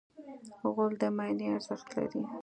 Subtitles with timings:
[0.73, 2.21] غول د معاینې ارزښت لري.